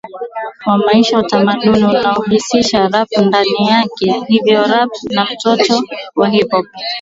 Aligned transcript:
wa 0.67 0.77
maisha 0.77 1.19
Utamaduni 1.19 1.83
unaohusisha 1.85 2.87
rap 2.87 3.07
ndani 3.21 3.55
yake 3.69 4.25
Hivyo 4.27 4.63
rap 4.67 4.89
ni 5.09 5.19
mtoto 5.33 5.79
wa 6.15 6.29
hip 6.29 6.51
hop 6.51 6.65